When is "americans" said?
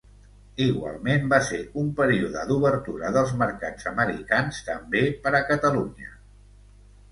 3.93-4.65